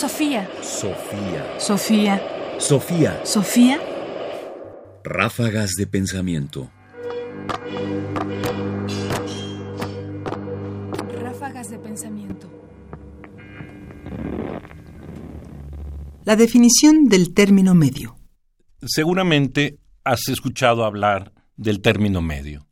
Sofía. 0.00 0.48
Sofía. 0.62 1.44
Sofía. 1.58 2.22
Sofía. 2.58 3.20
Sofía. 3.22 3.78
Ráfagas 5.04 5.72
de 5.76 5.86
pensamiento. 5.86 6.70
Ráfagas 11.20 11.68
de 11.68 11.78
pensamiento. 11.80 12.48
La 16.24 16.34
definición 16.34 17.04
del 17.04 17.34
término 17.34 17.74
medio. 17.74 18.16
Seguramente 18.80 19.80
has 20.04 20.26
escuchado 20.28 20.86
hablar 20.86 21.34
del 21.58 21.82
término 21.82 22.22
medio. 22.22 22.66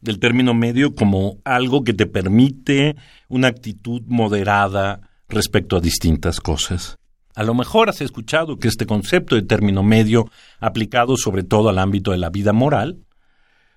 Del 0.00 0.18
término 0.18 0.52
medio 0.52 0.94
como 0.94 1.38
algo 1.46 1.82
que 1.82 1.94
te 1.94 2.04
permite 2.04 2.94
una 3.30 3.48
actitud 3.48 4.02
moderada 4.06 5.00
respecto 5.28 5.76
a 5.76 5.80
distintas 5.80 6.40
cosas. 6.40 6.96
A 7.34 7.42
lo 7.42 7.54
mejor 7.54 7.88
has 7.88 8.00
escuchado 8.00 8.58
que 8.58 8.68
este 8.68 8.86
concepto 8.86 9.34
de 9.34 9.42
término 9.42 9.82
medio, 9.82 10.30
aplicado 10.60 11.16
sobre 11.16 11.42
todo 11.42 11.68
al 11.68 11.78
ámbito 11.78 12.12
de 12.12 12.18
la 12.18 12.30
vida 12.30 12.52
moral, 12.52 13.04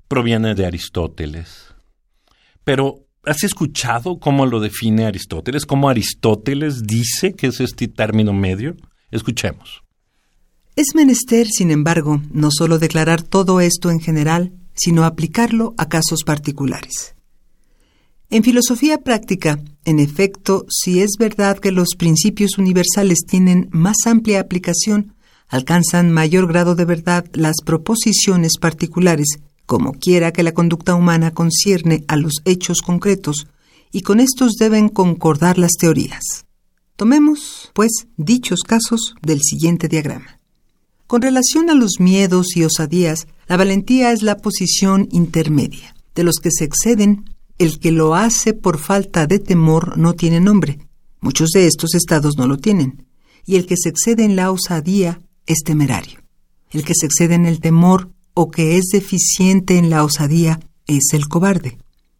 proviene 0.08 0.54
de 0.54 0.66
Aristóteles. 0.66 1.74
Pero, 2.64 3.06
¿has 3.26 3.44
escuchado 3.44 4.20
cómo 4.20 4.46
lo 4.46 4.60
define 4.60 5.06
Aristóteles? 5.06 5.66
¿Cómo 5.66 5.90
Aristóteles 5.90 6.84
dice 6.84 7.34
que 7.34 7.48
es 7.48 7.60
este 7.60 7.88
término 7.88 8.32
medio? 8.32 8.76
Escuchemos. 9.10 9.84
Es 10.76 10.94
menester, 10.94 11.48
sin 11.48 11.72
embargo, 11.72 12.22
no 12.32 12.50
solo 12.52 12.78
declarar 12.78 13.24
todo 13.24 13.60
esto 13.62 13.90
en 13.90 14.00
general, 14.00 14.54
sino 14.76 15.06
aplicarlo 15.06 15.74
a 15.78 15.90
casos 15.90 16.24
particulares. 16.24 17.17
En 18.30 18.44
filosofía 18.44 18.98
práctica, 18.98 19.58
en 19.86 20.00
efecto, 20.00 20.66
si 20.70 21.00
es 21.00 21.12
verdad 21.18 21.60
que 21.60 21.72
los 21.72 21.96
principios 21.98 22.58
universales 22.58 23.20
tienen 23.26 23.70
más 23.72 23.96
amplia 24.06 24.42
aplicación, 24.42 25.16
alcanzan 25.48 26.12
mayor 26.12 26.46
grado 26.46 26.76
de 26.76 26.84
verdad 26.84 27.26
las 27.32 27.56
proposiciones 27.64 28.58
particulares, 28.60 29.28
como 29.66 29.94
quiera 29.94 30.34
que 30.34 30.44
la 30.44 30.54
conducta 30.54 30.94
humana 30.94 31.32
concierne 31.32 32.04
a 32.10 32.18
los 32.18 32.42
hechos 32.44 32.82
concretos, 32.82 33.48
y 33.94 34.02
con 34.02 34.20
estos 34.20 34.56
deben 34.60 34.90
concordar 34.90 35.58
las 35.58 35.72
teorías. 35.80 36.46
Tomemos, 36.98 37.72
pues, 37.74 38.08
dichos 38.18 38.64
casos 38.68 39.16
del 39.22 39.40
siguiente 39.42 39.88
diagrama. 39.88 40.42
Con 41.06 41.22
relación 41.22 41.70
a 41.70 41.76
los 41.76 42.02
miedos 42.02 42.58
y 42.58 42.66
osadías, 42.66 43.28
la 43.48 43.56
valentía 43.56 44.12
es 44.12 44.22
la 44.22 44.36
posición 44.36 45.08
intermedia. 45.12 45.96
De 46.14 46.26
los 46.26 46.40
que 46.40 46.52
se 46.52 46.66
exceden, 46.66 47.37
el 47.58 47.80
que 47.80 47.92
lo 47.92 48.16
hace 48.16 48.54
por 48.54 48.78
falta 48.78 49.28
de 49.28 49.40
temor 49.40 49.98
no 49.98 50.14
tiene 50.14 50.40
nombre. 50.40 50.80
Muchos 51.20 51.50
de 51.50 51.68
estos 51.68 51.96
estados 51.96 52.38
no 52.38 52.48
lo 52.48 52.58
tienen. 52.58 53.06
Y 53.46 53.56
el 53.56 53.66
que 53.66 53.76
se 53.78 53.90
excede 53.90 54.24
en 54.24 54.36
la 54.36 54.52
osadía 54.52 55.22
es 55.46 55.60
temerario. 55.64 56.20
El 56.72 56.84
que 56.84 56.94
se 56.96 57.06
excede 57.06 57.36
en 57.36 57.46
el 57.46 57.60
temor 57.60 58.12
o 58.34 58.52
que 58.52 58.78
es 58.78 58.88
deficiente 58.92 59.78
en 59.78 59.90
la 59.90 60.04
osadía 60.04 60.60
es 60.86 61.14
el 61.14 61.28
cobarde. 61.28 61.78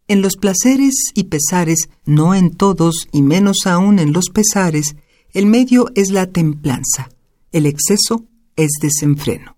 En 0.08 0.22
los 0.22 0.36
placeres 0.36 0.94
y 1.14 1.24
pesares, 1.24 1.90
no 2.06 2.34
en 2.34 2.50
todos 2.50 3.06
y 3.12 3.22
menos 3.22 3.66
aún 3.66 3.98
en 3.98 4.12
los 4.12 4.30
pesares, 4.30 4.96
el 5.32 5.46
medio 5.46 5.90
es 5.94 6.10
la 6.10 6.26
templanza. 6.26 7.10
El 7.52 7.66
exceso 7.66 8.24
es 8.56 8.70
desenfreno. 8.80 9.56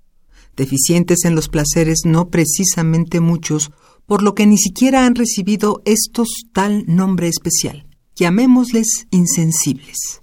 Deficientes 0.56 1.24
en 1.24 1.36
los 1.36 1.48
placeres 1.48 2.00
no 2.04 2.28
precisamente 2.28 3.20
muchos, 3.20 3.70
por 4.10 4.24
lo 4.24 4.34
que 4.34 4.44
ni 4.44 4.58
siquiera 4.58 5.06
han 5.06 5.14
recibido 5.14 5.82
estos 5.84 6.42
tal 6.52 6.82
nombre 6.88 7.28
especial. 7.28 7.86
Llamémosles 8.16 9.06
insensibles. 9.12 10.20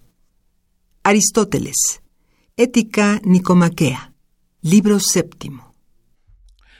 Aristóteles. 1.03 2.01
Ética 2.57 3.21
Nicomaquea. 3.23 4.13
Libro 4.61 4.99
séptimo. 4.99 5.73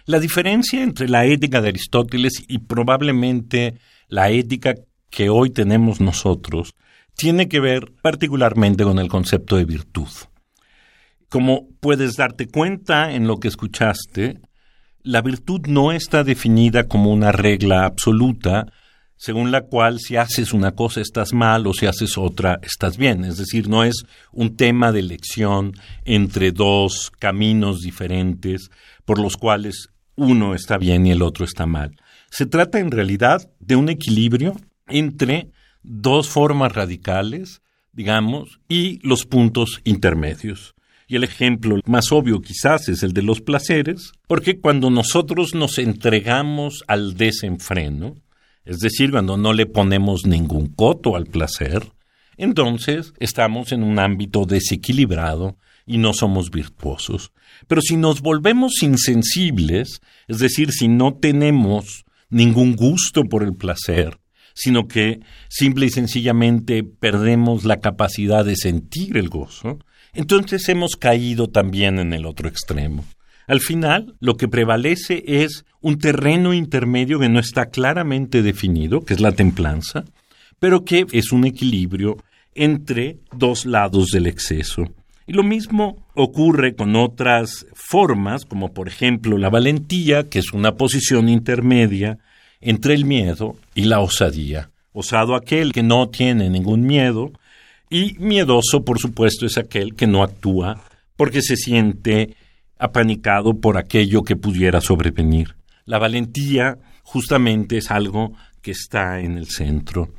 La 0.03 0.19
diferencia 0.19 0.83
entre 0.83 1.07
la 1.07 1.25
ética 1.25 1.61
de 1.61 1.69
Aristóteles 1.69 2.43
y 2.45 2.57
probablemente 2.57 3.79
la 4.09 4.29
ética 4.29 4.75
que 5.09 5.29
hoy 5.29 5.51
tenemos 5.51 6.01
nosotros 6.01 6.75
tiene 7.15 7.47
que 7.47 7.61
ver 7.61 7.93
particularmente 8.01 8.83
con 8.83 8.99
el 8.99 9.07
concepto 9.07 9.55
de 9.55 9.63
virtud. 9.63 10.09
Como 11.29 11.69
puedes 11.79 12.17
darte 12.17 12.49
cuenta 12.49 13.13
en 13.13 13.27
lo 13.27 13.39
que 13.39 13.47
escuchaste, 13.47 14.41
la 15.07 15.21
virtud 15.21 15.61
no 15.67 15.93
está 15.93 16.25
definida 16.25 16.89
como 16.89 17.13
una 17.13 17.31
regla 17.31 17.85
absoluta 17.85 18.67
según 19.15 19.51
la 19.51 19.61
cual 19.61 19.99
si 19.99 20.17
haces 20.17 20.53
una 20.53 20.73
cosa 20.73 20.99
estás 20.99 21.33
mal 21.33 21.65
o 21.65 21.73
si 21.73 21.85
haces 21.85 22.17
otra 22.17 22.59
estás 22.61 22.97
bien. 22.97 23.23
Es 23.23 23.37
decir, 23.37 23.69
no 23.69 23.85
es 23.85 24.05
un 24.33 24.57
tema 24.57 24.91
de 24.91 24.99
elección 24.99 25.71
entre 26.03 26.51
dos 26.51 27.09
caminos 27.17 27.79
diferentes 27.79 28.69
por 29.05 29.17
los 29.17 29.37
cuales 29.37 29.89
uno 30.15 30.53
está 30.53 30.77
bien 30.77 31.07
y 31.07 31.11
el 31.11 31.21
otro 31.21 31.45
está 31.45 31.65
mal. 31.65 31.95
Se 32.29 32.45
trata 32.45 32.79
en 32.79 32.91
realidad 32.91 33.49
de 33.59 33.77
un 33.77 33.87
equilibrio 33.87 34.57
entre 34.87 35.51
dos 35.83 36.27
formas 36.27 36.73
radicales, 36.73 37.61
digamos, 37.93 38.59
y 38.67 38.99
los 39.07 39.25
puntos 39.25 39.79
intermedios. 39.85 40.75
Y 41.07 41.15
el 41.15 41.23
ejemplo 41.23 41.79
más 41.85 42.11
obvio 42.11 42.41
quizás 42.41 42.89
es 42.89 43.01
el 43.01 43.13
de 43.13 43.21
los 43.21 43.39
placeres, 43.39 44.11
porque 44.27 44.59
cuando 44.59 44.89
nosotros 44.89 45.55
nos 45.55 45.77
entregamos 45.77 46.83
al 46.87 47.15
desenfreno, 47.15 48.15
es 48.65 48.79
decir, 48.79 49.11
cuando 49.11 49.37
no 49.37 49.53
le 49.53 49.65
ponemos 49.65 50.25
ningún 50.25 50.67
coto 50.67 51.15
al 51.15 51.25
placer, 51.25 51.93
entonces 52.35 53.13
estamos 53.19 53.71
en 53.71 53.83
un 53.83 53.99
ámbito 53.99 54.45
desequilibrado 54.45 55.57
y 55.85 55.97
no 55.97 56.13
somos 56.13 56.51
virtuosos. 56.51 57.31
Pero 57.67 57.81
si 57.81 57.95
nos 57.95 58.21
volvemos 58.21 58.83
insensibles, 58.83 60.01
es 60.27 60.39
decir, 60.39 60.71
si 60.71 60.89
no 60.89 61.13
tenemos 61.15 62.05
ningún 62.29 62.75
gusto 62.75 63.23
por 63.23 63.43
el 63.43 63.55
placer, 63.55 64.19
sino 64.53 64.87
que 64.87 65.21
simple 65.49 65.85
y 65.85 65.89
sencillamente 65.89 66.83
perdemos 66.83 67.63
la 67.63 67.79
capacidad 67.79 68.43
de 68.43 68.55
sentir 68.55 69.17
el 69.17 69.29
gozo, 69.29 69.79
entonces 70.17 70.67
hemos 70.67 70.95
caído 70.95 71.47
también 71.47 71.99
en 71.99 72.11
el 72.11 72.25
otro 72.25 72.49
extremo. 72.49 73.05
Al 73.45 73.61
final, 73.61 74.15
lo 74.19 74.35
que 74.35 74.47
prevalece 74.47 75.23
es 75.25 75.63
un 75.79 75.99
terreno 75.99 76.53
intermedio 76.53 77.19
que 77.19 77.29
no 77.29 77.39
está 77.39 77.67
claramente 77.67 78.41
definido, 78.41 79.05
que 79.05 79.13
es 79.13 79.21
la 79.21 79.31
templanza, 79.31 80.03
pero 80.59 80.83
que 80.83 81.05
es 81.11 81.31
un 81.31 81.45
equilibrio 81.45 82.17
entre 82.55 83.19
dos 83.31 83.65
lados 83.65 84.07
del 84.07 84.25
exceso. 84.25 84.85
Y 85.27 85.33
lo 85.33 85.43
mismo 85.43 86.03
ocurre 86.15 86.73
con 86.73 86.95
otras 86.95 87.67
formas, 87.75 88.43
como 88.43 88.73
por 88.73 88.87
ejemplo 88.87 89.37
la 89.37 89.49
valentía, 89.49 90.29
que 90.29 90.39
es 90.39 90.51
una 90.51 90.75
posición 90.75 91.29
intermedia 91.29 92.17
entre 92.59 92.95
el 92.95 93.05
miedo 93.05 93.55
y 93.75 93.83
la 93.83 93.99
osadía. 93.99 94.71
Osado 94.93 95.35
aquel 95.35 95.73
que 95.73 95.83
no 95.83 96.09
tiene 96.09 96.49
ningún 96.49 96.87
miedo, 96.87 97.31
y 97.89 98.15
miedoso, 98.19 98.83
por 98.83 98.99
supuesto, 98.99 99.45
es 99.45 99.57
aquel 99.57 99.95
que 99.95 100.07
no 100.07 100.23
actúa 100.23 100.81
porque 101.15 101.41
se 101.41 101.55
siente 101.55 102.35
apanicado 102.77 103.59
por 103.59 103.77
aquello 103.77 104.23
que 104.23 104.35
pudiera 104.35 104.81
sobrevenir. 104.81 105.55
La 105.85 105.99
valentía 105.99 106.77
justamente 107.03 107.77
es 107.77 107.91
algo 107.91 108.33
que 108.61 108.71
está 108.71 109.19
en 109.21 109.37
el 109.37 109.47
centro. 109.47 110.13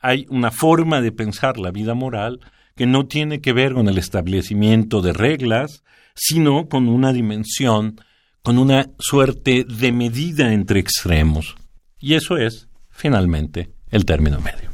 Hay 0.00 0.26
una 0.28 0.50
forma 0.50 1.00
de 1.00 1.12
pensar 1.12 1.58
la 1.58 1.70
vida 1.70 1.94
moral 1.94 2.40
que 2.74 2.86
no 2.86 3.06
tiene 3.06 3.40
que 3.40 3.52
ver 3.52 3.74
con 3.74 3.88
el 3.88 3.98
establecimiento 3.98 5.00
de 5.00 5.12
reglas, 5.12 5.84
sino 6.14 6.68
con 6.68 6.88
una 6.88 7.12
dimensión, 7.12 8.00
con 8.42 8.58
una 8.58 8.90
suerte 8.98 9.64
de 9.64 9.92
medida 9.92 10.52
entre 10.52 10.80
extremos. 10.80 11.56
Y 12.00 12.14
eso 12.14 12.36
es, 12.36 12.68
finalmente, 12.90 13.70
el 13.90 14.04
término 14.04 14.40
medio. 14.40 14.73